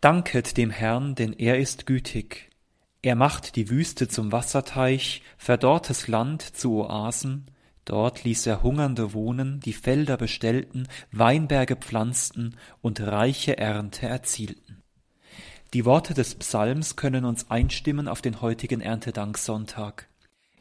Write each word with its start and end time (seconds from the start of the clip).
Danket 0.00 0.56
dem 0.56 0.70
Herrn, 0.70 1.14
denn 1.14 1.34
er 1.34 1.58
ist 1.58 1.84
gütig. 1.84 2.48
Er 3.02 3.16
macht 3.16 3.54
die 3.56 3.68
Wüste 3.68 4.08
zum 4.08 4.32
Wasserteich, 4.32 5.22
verdorrtes 5.36 6.08
Land 6.08 6.40
zu 6.40 6.80
Oasen. 6.80 7.50
Dort 7.84 8.24
ließ 8.24 8.46
er 8.46 8.62
Hungernde 8.62 9.12
wohnen, 9.12 9.60
die 9.60 9.74
Felder 9.74 10.16
bestellten, 10.16 10.88
Weinberge 11.12 11.76
pflanzten 11.76 12.56
und 12.80 13.00
reiche 13.00 13.58
Ernte 13.58 14.06
erzielten. 14.06 14.82
Die 15.74 15.84
Worte 15.84 16.14
des 16.14 16.34
Psalms 16.34 16.96
können 16.96 17.26
uns 17.26 17.50
einstimmen 17.50 18.08
auf 18.08 18.22
den 18.22 18.40
heutigen 18.40 18.80
Erntedanksonntag. 18.80 20.08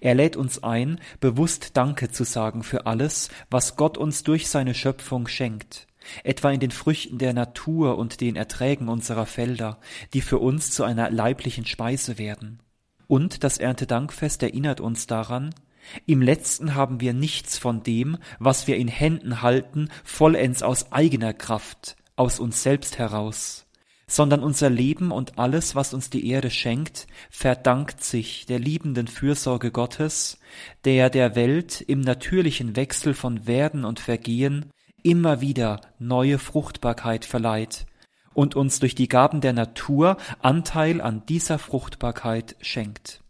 Er 0.02 0.16
lädt 0.16 0.36
uns 0.36 0.64
ein, 0.64 1.00
bewusst 1.22 1.78
Danke 1.78 2.10
zu 2.12 2.26
sagen 2.26 2.62
für 2.62 2.86
alles, 2.86 3.30
was 3.50 3.78
Gott 3.78 3.98
uns 3.98 4.24
durch 4.24 4.50
seine 4.50 4.74
Schöpfung 4.74 5.30
schenkt 5.30 5.89
etwa 6.24 6.52
in 6.52 6.60
den 6.60 6.72
Früchten 6.72 7.18
der 7.18 7.34
Natur 7.34 7.98
und 7.98 8.22
den 8.22 8.36
Erträgen 8.36 8.90
unserer 8.90 9.26
Felder, 9.26 9.80
die 10.14 10.22
für 10.22 10.40
uns 10.40 10.72
zu 10.72 10.84
einer 10.84 11.10
leiblichen 11.10 11.66
Speise 11.66 12.18
werden. 12.18 12.60
Und 13.08 13.44
das 13.44 13.58
Erntedankfest 13.58 14.44
erinnert 14.44 14.82
uns 14.82 15.08
daran, 15.08 15.54
im 16.06 16.22
letzten 16.22 16.76
haben 16.76 17.02
wir 17.02 17.14
nichts 17.14 17.58
von 17.58 17.84
dem, 17.84 18.18
was 18.38 18.68
wir 18.68 18.78
in 18.78 18.88
Händen 18.88 19.42
halten, 19.42 19.90
vollends 20.04 20.62
aus 20.62 20.92
eigener 20.92 21.34
Kraft, 21.34 21.96
aus 22.16 22.40
uns 22.40 22.62
selbst 22.62 23.00
heraus, 23.00 23.66
sondern 24.06 24.44
unser 24.44 24.70
Leben 24.70 25.12
und 25.12 25.40
alles, 25.40 25.76
was 25.76 25.94
uns 25.94 26.10
die 26.10 26.28
Erde 26.28 26.50
schenkt, 26.50 27.08
verdankt 27.30 28.04
sich 28.04 28.46
der 28.46 28.60
liebenden 28.60 29.08
Fürsorge 29.08 29.72
Gottes, 29.72 30.40
der 30.84 31.10
der 31.10 31.36
Welt 31.36 31.82
im 31.82 32.02
natürlichen 32.02 32.76
Wechsel 32.76 33.14
von 33.14 33.48
Werden 33.48 33.86
und 33.86 34.00
Vergehen 34.00 34.72
immer 35.04 35.42
wieder 35.42 35.82
neue 36.00 36.40
Fruchtbarkeit 36.40 37.26
verleiht 37.26 37.86
und 38.34 38.56
uns 38.56 38.80
durch 38.80 38.96
die 38.96 39.08
Gaben 39.08 39.42
der 39.42 39.54
Natur 39.54 40.18
Anteil 40.42 41.02
an 41.02 41.26
dieser 41.28 41.60
Fruchtbarkeit 41.60 42.56
schenkt. 42.62 43.22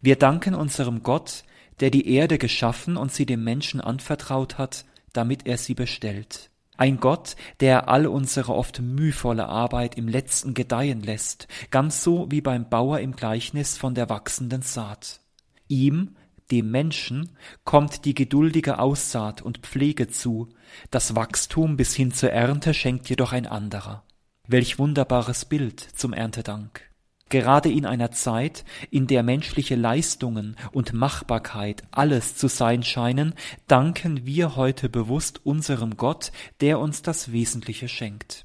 Wir 0.00 0.16
danken 0.16 0.54
unserem 0.54 1.02
Gott, 1.02 1.44
der 1.80 1.90
die 1.90 2.08
Erde 2.08 2.38
geschaffen 2.38 2.96
und 2.96 3.12
sie 3.12 3.26
dem 3.26 3.44
Menschen 3.44 3.80
anvertraut 3.80 4.58
hat, 4.58 4.84
damit 5.12 5.46
er 5.46 5.58
sie 5.58 5.74
bestellt. 5.74 6.50
Ein 6.78 7.00
Gott, 7.00 7.36
der 7.60 7.88
all 7.88 8.06
unsere 8.06 8.54
oft 8.54 8.80
mühvolle 8.80 9.46
Arbeit 9.46 9.96
im 9.96 10.08
letzten 10.08 10.52
gedeihen 10.52 11.02
lässt, 11.02 11.48
ganz 11.70 12.02
so 12.02 12.26
wie 12.30 12.42
beim 12.42 12.68
Bauer 12.68 13.00
im 13.00 13.16
Gleichnis 13.16 13.78
von 13.78 13.94
der 13.94 14.10
wachsenden 14.10 14.62
Saat. 14.62 15.20
Ihm 15.68 16.16
dem 16.50 16.70
Menschen 16.70 17.36
kommt 17.64 18.04
die 18.04 18.14
geduldige 18.14 18.78
Aussaat 18.78 19.42
und 19.42 19.58
Pflege 19.58 20.08
zu, 20.08 20.48
das 20.90 21.16
Wachstum 21.16 21.76
bis 21.76 21.94
hin 21.94 22.12
zur 22.12 22.30
Ernte 22.30 22.74
schenkt 22.74 23.08
jedoch 23.08 23.32
ein 23.32 23.46
anderer. 23.46 24.04
Welch 24.46 24.78
wunderbares 24.78 25.44
Bild 25.44 25.80
zum 25.80 26.12
Erntedank. 26.12 26.82
Gerade 27.28 27.70
in 27.72 27.84
einer 27.84 28.12
Zeit, 28.12 28.64
in 28.90 29.08
der 29.08 29.24
menschliche 29.24 29.74
Leistungen 29.74 30.54
und 30.70 30.92
Machbarkeit 30.92 31.82
alles 31.90 32.36
zu 32.36 32.46
sein 32.46 32.84
scheinen, 32.84 33.34
danken 33.66 34.24
wir 34.24 34.54
heute 34.54 34.88
bewusst 34.88 35.44
unserem 35.44 35.96
Gott, 35.96 36.30
der 36.60 36.78
uns 36.78 37.02
das 37.02 37.32
Wesentliche 37.32 37.88
schenkt. 37.88 38.44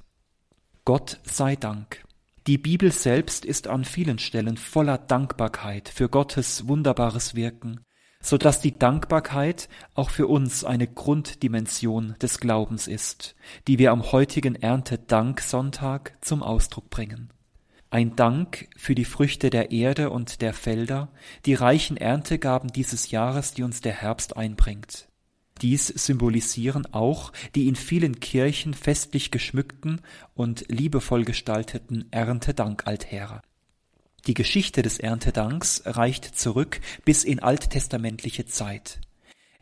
Gott 0.83 1.19
sei 1.23 1.55
Dank. 1.55 2.03
Die 2.47 2.57
Bibel 2.57 2.91
selbst 2.91 3.45
ist 3.45 3.67
an 3.67 3.85
vielen 3.85 4.17
Stellen 4.17 4.57
voller 4.57 4.97
Dankbarkeit 4.97 5.87
für 5.87 6.09
Gottes 6.09 6.67
wunderbares 6.67 7.35
Wirken, 7.35 7.81
so 8.21 8.37
dass 8.37 8.61
die 8.61 8.77
Dankbarkeit 8.77 9.67
auch 9.93 10.09
für 10.09 10.27
uns 10.27 10.63
eine 10.63 10.87
Grunddimension 10.87 12.15
des 12.21 12.39
Glaubens 12.39 12.87
ist, 12.87 13.35
die 13.67 13.79
wir 13.79 13.91
am 13.91 14.11
heutigen 14.11 14.55
Erntedanksonntag 14.55 16.17
zum 16.21 16.43
Ausdruck 16.43 16.89
bringen. 16.89 17.31
Ein 17.89 18.15
Dank 18.15 18.69
für 18.77 18.95
die 18.95 19.03
Früchte 19.03 19.49
der 19.49 19.71
Erde 19.71 20.11
und 20.11 20.41
der 20.41 20.53
Felder, 20.53 21.09
die 21.45 21.55
reichen 21.55 21.97
Erntegaben 21.97 22.71
dieses 22.71 23.11
Jahres, 23.11 23.53
die 23.53 23.63
uns 23.63 23.81
der 23.81 23.93
Herbst 23.93 24.37
einbringt. 24.37 25.09
Dies 25.61 25.87
symbolisieren 25.87 26.91
auch 26.91 27.33
die 27.53 27.67
in 27.67 27.75
vielen 27.75 28.19
Kirchen 28.19 28.73
festlich 28.73 29.29
geschmückten 29.29 30.01
und 30.33 30.65
liebevoll 30.69 31.25
gestalteten 31.25 32.05
Erntedankaltäre. 32.11 33.41
Die 34.27 34.33
Geschichte 34.33 34.81
des 34.81 34.99
Erntedanks 34.99 35.81
reicht 35.85 36.25
zurück 36.37 36.79
bis 37.05 37.23
in 37.23 37.39
alttestamentliche 37.39 38.45
Zeit. 38.45 38.99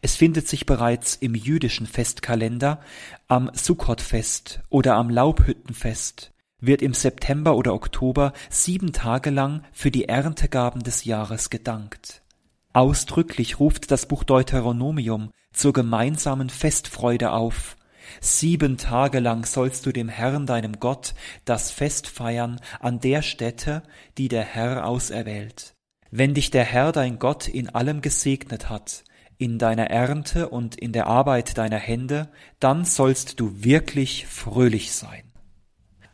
Es 0.02 0.16
findet 0.16 0.47
sich 0.47 0.66
bereits 0.66 1.16
im 1.16 1.36
jüdischen 1.36 1.88
Festkalender 1.88 2.81
am 3.28 3.52
Sukkotfest 3.53 4.62
oder 4.69 4.96
am 4.96 5.09
Laubhüttenfest 5.09 6.31
wird 6.62 6.81
im 6.81 6.94
September 6.94 7.56
oder 7.56 7.74
Oktober 7.74 8.34
sieben 8.50 8.92
Tage 8.92 9.30
lang 9.30 9.64
für 9.72 9.92
die 9.92 10.06
Erntegaben 10.06 10.84
des 10.84 11.06
Jahres 11.06 11.50
gedankt. 11.50 12.22
Ausdrücklich 12.74 13.59
ruft 13.59 13.92
das 13.92 14.08
Buch 14.08 14.24
Deuteronomium 14.24 15.31
zur 15.53 15.74
gemeinsamen 15.74 16.50
Festfreude 16.50 17.31
auf, 17.31 17.78
Sieben 18.22 18.78
Tage 18.78 19.20
lang 19.20 19.46
sollst 19.46 19.86
du 19.86 19.92
dem 19.92 20.09
Herrn 20.09 20.46
deinem 20.46 20.80
Gott 20.80 21.14
das 21.46 21.72
Fest 21.72 22.08
feiern 22.08 22.59
an 22.80 23.00
der 23.00 23.22
Stätte, 23.22 23.84
die 24.18 24.28
der 24.28 24.44
Herr 24.44 24.86
auserwählt. 24.86 25.74
Wenn 26.12 26.34
dich 26.34 26.52
der 26.52 26.64
Herr 26.64 26.92
dein 26.92 27.19
Gott 27.19 27.48
in 27.48 27.69
allem 27.69 28.02
gesegnet 28.02 28.69
hat, 28.69 29.03
in 29.38 29.58
deiner 29.58 29.90
Ernte 29.90 30.50
und 30.50 30.75
in 30.75 30.92
der 30.92 31.08
Arbeit 31.08 31.58
deiner 31.58 31.78
Hände, 31.78 32.30
dann 32.59 32.84
sollst 32.84 33.40
du 33.40 33.64
wirklich 33.64 34.25
fröhlich 34.28 34.92
sein. 34.92 35.29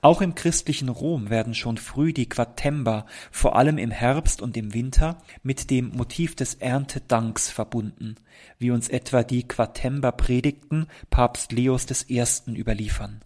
Auch 0.06 0.22
im 0.22 0.36
christlichen 0.36 0.90
Rom 0.90 1.32
werden 1.32 1.56
schon 1.56 1.80
früh 1.80 2.14
die 2.14 2.30
Quatember, 2.30 3.08
vor 3.32 3.56
allem 3.56 3.80
im 3.80 3.90
Herbst 3.90 4.40
und 4.40 4.56
im 4.56 4.76
Winter, 4.76 5.18
mit 5.42 5.72
dem 5.72 5.90
Motiv 5.96 6.36
des 6.36 6.54
Erntedanks 6.54 7.50
verbunden, 7.50 8.14
wie 8.60 8.70
uns 8.70 8.88
etwa 8.88 9.24
die 9.24 9.48
Quatember-Predigten 9.48 10.86
Papst 11.10 11.54
Leos 11.54 11.88
I. 12.08 12.24
überliefern. 12.50 13.22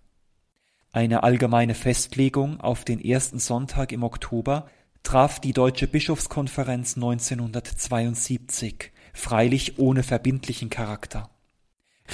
Eine 0.94 1.24
allgemeine 1.24 1.76
Festlegung 1.76 2.62
auf 2.62 2.86
den 2.86 3.04
ersten 3.04 3.40
Sonntag 3.40 3.92
im 3.92 4.04
Oktober 4.04 4.70
traf 5.04 5.42
die 5.42 5.52
Deutsche 5.52 5.88
Bischofskonferenz 5.90 6.96
1972, 6.96 8.94
freilich 9.12 9.80
ohne 9.80 10.02
verbindlichen 10.02 10.70
Charakter. 10.70 11.30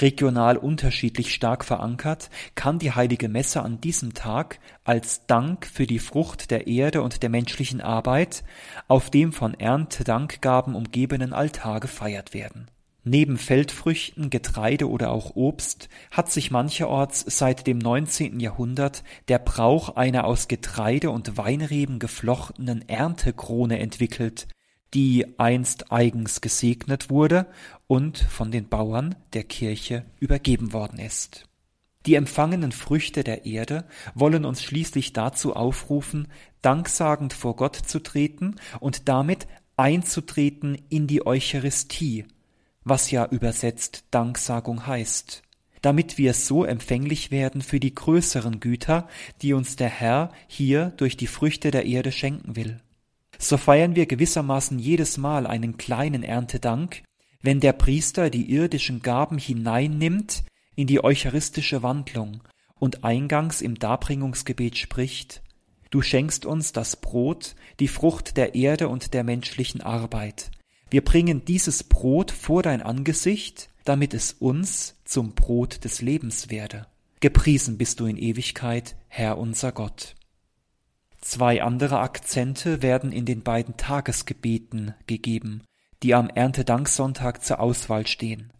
Regional 0.00 0.56
unterschiedlich 0.56 1.32
stark 1.32 1.64
verankert, 1.64 2.30
kann 2.54 2.78
die 2.78 2.92
Heilige 2.92 3.28
Messe 3.28 3.62
an 3.62 3.80
diesem 3.80 4.14
Tag 4.14 4.58
als 4.84 5.26
Dank 5.26 5.66
für 5.66 5.86
die 5.86 5.98
Frucht 5.98 6.50
der 6.50 6.66
Erde 6.66 7.02
und 7.02 7.22
der 7.22 7.30
menschlichen 7.30 7.80
Arbeit 7.80 8.44
auf 8.88 9.10
dem 9.10 9.32
von 9.32 9.54
Erntedankgaben 9.54 10.74
umgebenen 10.74 11.32
Altar 11.32 11.80
gefeiert 11.80 12.34
werden. 12.34 12.68
Neben 13.08 13.38
Feldfrüchten, 13.38 14.30
Getreide 14.30 14.90
oder 14.90 15.12
auch 15.12 15.36
Obst 15.36 15.88
hat 16.10 16.32
sich 16.32 16.50
mancherorts 16.50 17.24
seit 17.28 17.68
dem 17.68 17.78
19. 17.78 18.40
Jahrhundert 18.40 19.04
der 19.28 19.38
Brauch 19.38 19.94
einer 19.94 20.24
aus 20.24 20.48
Getreide 20.48 21.10
und 21.10 21.36
Weinreben 21.36 22.00
geflochtenen 22.00 22.88
Erntekrone 22.88 23.78
entwickelt, 23.78 24.48
die 24.94 25.38
einst 25.38 25.92
eigens 25.92 26.40
gesegnet 26.40 27.10
wurde 27.10 27.46
und 27.86 28.18
von 28.18 28.50
den 28.50 28.68
Bauern 28.68 29.14
der 29.32 29.44
Kirche 29.44 30.04
übergeben 30.20 30.72
worden 30.72 30.98
ist. 30.98 31.48
Die 32.06 32.14
empfangenen 32.14 32.70
Früchte 32.70 33.24
der 33.24 33.46
Erde 33.46 33.84
wollen 34.14 34.44
uns 34.44 34.62
schließlich 34.62 35.12
dazu 35.12 35.56
aufrufen, 35.56 36.28
danksagend 36.62 37.32
vor 37.32 37.56
Gott 37.56 37.74
zu 37.74 37.98
treten 37.98 38.56
und 38.78 39.08
damit 39.08 39.48
einzutreten 39.76 40.78
in 40.88 41.08
die 41.08 41.26
Eucharistie, 41.26 42.24
was 42.84 43.10
ja 43.10 43.26
übersetzt 43.26 44.04
Danksagung 44.12 44.86
heißt, 44.86 45.42
damit 45.82 46.16
wir 46.16 46.32
so 46.32 46.64
empfänglich 46.64 47.32
werden 47.32 47.60
für 47.60 47.80
die 47.80 47.94
größeren 47.94 48.60
Güter, 48.60 49.08
die 49.42 49.52
uns 49.52 49.74
der 49.74 49.88
Herr 49.88 50.30
hier 50.46 50.92
durch 50.96 51.16
die 51.16 51.26
Früchte 51.26 51.72
der 51.72 51.86
Erde 51.86 52.12
schenken 52.12 52.54
will. 52.54 52.80
So 53.38 53.56
feiern 53.56 53.96
wir 53.96 54.06
gewissermaßen 54.06 54.78
jedes 54.78 55.18
Mal 55.18 55.46
einen 55.46 55.76
kleinen 55.76 56.22
Erntedank, 56.22 57.02
wenn 57.42 57.60
der 57.60 57.72
Priester 57.72 58.30
die 58.30 58.50
irdischen 58.50 59.02
Gaben 59.02 59.38
hineinnimmt 59.38 60.44
in 60.74 60.86
die 60.86 61.02
eucharistische 61.02 61.82
Wandlung 61.82 62.42
und 62.78 63.04
eingangs 63.04 63.62
im 63.62 63.78
Darbringungsgebet 63.78 64.76
spricht, 64.76 65.42
Du 65.90 66.02
schenkst 66.02 66.46
uns 66.46 66.72
das 66.72 66.96
Brot, 66.96 67.54
die 67.80 67.88
Frucht 67.88 68.36
der 68.36 68.54
Erde 68.54 68.88
und 68.88 69.14
der 69.14 69.24
menschlichen 69.24 69.80
Arbeit. 69.80 70.50
Wir 70.90 71.02
bringen 71.02 71.44
dieses 71.44 71.84
Brot 71.84 72.30
vor 72.30 72.62
dein 72.62 72.82
Angesicht, 72.82 73.70
damit 73.84 74.14
es 74.14 74.32
uns 74.32 74.96
zum 75.04 75.34
Brot 75.34 75.84
des 75.84 76.02
Lebens 76.02 76.50
werde. 76.50 76.86
Gepriesen 77.20 77.78
bist 77.78 78.00
du 78.00 78.06
in 78.06 78.18
Ewigkeit, 78.18 78.96
Herr 79.08 79.38
unser 79.38 79.72
Gott. 79.72 80.16
Zwei 81.28 81.60
andere 81.60 81.98
Akzente 81.98 82.82
werden 82.82 83.10
in 83.10 83.24
den 83.24 83.42
beiden 83.42 83.76
Tagesgebeten 83.76 84.94
gegeben, 85.08 85.64
die 86.04 86.14
am 86.14 86.28
Erntedanksonntag 86.28 87.42
zur 87.42 87.58
Auswahl 87.58 88.06
stehen. 88.06 88.52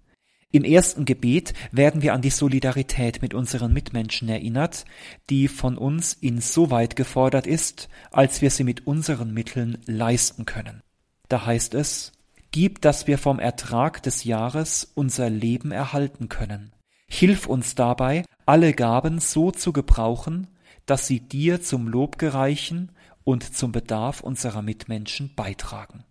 Im 0.51 0.65
ersten 0.65 1.05
Gebet 1.05 1.55
werden 1.71 2.03
wir 2.03 2.13
an 2.13 2.23
die 2.23 2.31
Solidarität 2.31 3.23
mit 3.23 3.35
unseren 3.35 3.73
Mitmenschen 3.73 4.29
erinnert, 4.29 4.85
die 5.31 5.47
von 5.47 5.79
uns 5.79 6.13
insoweit 6.13 6.97
gefordert 6.97 7.47
ist, 7.47 7.89
als 8.11 8.43
wir 8.43 8.51
sie 8.51 8.65
mit 8.65 8.85
unseren 8.85 9.33
Mitteln 9.33 9.79
leisten 9.87 10.45
können. 10.45 10.83
Da 11.29 11.47
heißt 11.47 11.73
es, 11.75 12.11
Gib, 12.51 12.81
dass 12.81 13.07
wir 13.07 13.19
vom 13.19 13.39
Ertrag 13.39 14.03
des 14.03 14.25
Jahres 14.25 14.91
unser 14.97 15.31
Leben 15.31 15.71
erhalten 15.71 16.29
können. 16.29 16.73
Hilf 17.07 17.47
uns 17.47 17.77
dabei, 17.77 18.25
alle 18.45 18.73
Gaben 18.73 19.21
so 19.21 19.53
zu 19.53 19.73
gebrauchen, 19.73 20.49
dass 20.87 21.07
sie 21.07 21.21
dir 21.21 21.61
zum 21.61 21.89
Lob 21.89 22.19
gereichen 22.19 22.93
und 23.25 23.57
zum 23.57 23.73
Bedarf 23.73 24.21
unserer 24.21 24.63
Mitmenschen 24.63 25.35
beitragen. 25.35 26.05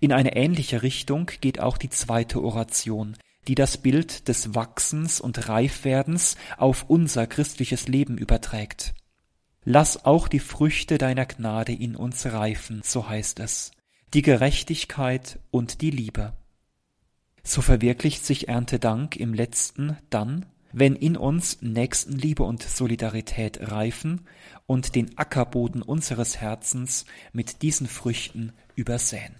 In 0.00 0.12
eine 0.12 0.36
ähnliche 0.36 0.82
Richtung 0.82 1.30
geht 1.40 1.60
auch 1.60 1.78
die 1.78 1.88
zweite 1.88 2.42
Oration, 2.42 3.16
die 3.48 3.54
das 3.54 3.78
Bild 3.78 4.28
des 4.28 4.54
Wachsens 4.54 5.20
und 5.20 5.48
Reifwerdens 5.48 6.36
auf 6.58 6.84
unser 6.88 7.26
christliches 7.26 7.88
Leben 7.88 8.18
überträgt. 8.18 8.94
Lass 9.64 10.04
auch 10.04 10.28
die 10.28 10.40
Früchte 10.40 10.98
deiner 10.98 11.24
Gnade 11.24 11.72
in 11.72 11.96
uns 11.96 12.26
reifen, 12.26 12.82
so 12.84 13.08
heißt 13.08 13.40
es, 13.40 13.72
die 14.12 14.22
Gerechtigkeit 14.22 15.38
und 15.50 15.80
die 15.80 15.90
Liebe. 15.90 16.34
So 17.42 17.62
verwirklicht 17.62 18.24
sich 18.24 18.48
Erntedank 18.48 19.16
im 19.16 19.32
letzten 19.32 19.96
dann, 20.10 20.46
wenn 20.76 20.96
in 20.96 21.16
uns 21.16 21.62
Nächstenliebe 21.62 22.42
und 22.42 22.62
Solidarität 22.64 23.70
reifen 23.70 24.22
und 24.66 24.96
den 24.96 25.16
Ackerboden 25.16 25.82
unseres 25.82 26.38
Herzens 26.38 27.06
mit 27.32 27.62
diesen 27.62 27.86
Früchten 27.86 28.52
übersäen. 28.74 29.36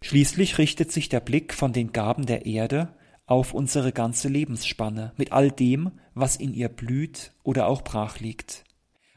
Schließlich 0.00 0.58
richtet 0.58 0.92
sich 0.92 1.08
der 1.08 1.18
Blick 1.20 1.54
von 1.54 1.72
den 1.72 1.92
Gaben 1.92 2.26
der 2.26 2.46
Erde 2.46 2.94
auf 3.26 3.52
unsere 3.52 3.90
ganze 3.90 4.28
Lebensspanne 4.28 5.12
mit 5.16 5.32
all 5.32 5.50
dem, 5.50 5.90
was 6.14 6.36
in 6.36 6.54
ihr 6.54 6.68
blüht 6.68 7.32
oder 7.42 7.66
auch 7.66 7.82
brach 7.82 8.20
liegt. 8.20 8.62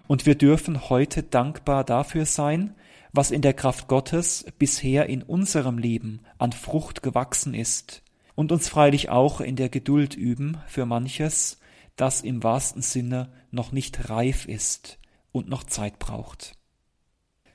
Und 0.07 0.25
wir 0.25 0.35
dürfen 0.35 0.89
heute 0.89 1.21
dankbar 1.21 1.83
dafür 1.83 2.25
sein, 2.25 2.73
was 3.11 3.29
in 3.29 3.43
der 3.43 3.53
Kraft 3.53 3.87
Gottes 3.87 4.45
bisher 4.57 5.07
in 5.07 5.21
unserem 5.21 5.77
Leben 5.77 6.21
an 6.39 6.51
Frucht 6.51 7.03
gewachsen 7.03 7.53
ist, 7.53 8.01
und 8.37 8.51
uns 8.51 8.69
freilich 8.69 9.09
auch 9.09 9.41
in 9.41 9.55
der 9.55 9.67
Geduld 9.67 10.15
üben 10.15 10.59
für 10.67 10.85
manches, 10.85 11.57
das 11.95 12.21
im 12.21 12.43
wahrsten 12.43 12.83
Sinne 12.83 13.31
noch 13.49 13.71
nicht 13.71 14.11
reif 14.11 14.47
ist 14.47 14.99
und 15.31 15.49
noch 15.49 15.63
Zeit 15.63 15.97
braucht. 15.97 16.55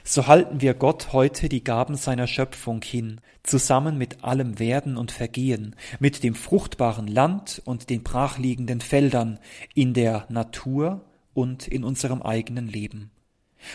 So 0.03 0.27
halten 0.27 0.61
wir 0.61 0.75
Gott 0.75 1.13
heute 1.13 1.49
die 1.49 1.63
Gaben 1.63 1.95
seiner 1.95 2.27
Schöpfung 2.27 2.83
hin, 2.83 3.21
zusammen 3.45 3.97
mit 3.97 4.25
allem 4.25 4.59
Werden 4.59 4.97
und 4.97 5.13
Vergehen, 5.13 5.77
mit 6.01 6.25
dem 6.25 6.35
fruchtbaren 6.35 7.07
Land 7.07 7.63
und 7.65 7.89
den 7.89 8.03
brachliegenden 8.03 8.81
Feldern, 8.81 9.39
in 9.75 9.95
der 9.95 10.27
Natur 10.31 11.05
und 11.33 11.69
in 11.69 11.85
unserem 11.85 12.23
eigenen 12.23 12.67
Leben. 12.67 13.13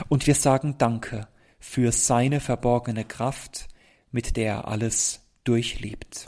Und 0.10 0.28
wir 0.28 0.36
sagen 0.36 0.76
Danke 0.78 1.30
für 1.58 1.94
seine 1.94 2.42
verborgene 2.42 3.06
Kraft, 3.06 3.70
mit 4.12 4.36
der 4.36 4.56
er 4.56 4.68
alles 4.68 5.26
durchlebt. 5.46 6.28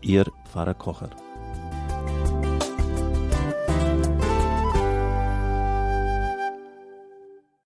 Ihr 0.00 0.24
Pfarrer 0.44 0.74
Kocher. 0.74 1.25